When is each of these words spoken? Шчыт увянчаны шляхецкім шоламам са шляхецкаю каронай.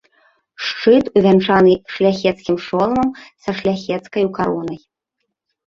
Шчыт 0.67 1.05
увянчаны 1.21 1.73
шляхецкім 1.97 2.57
шоламам 2.67 3.09
са 3.45 3.51
шляхецкаю 3.61 4.27
каронай. 4.41 4.79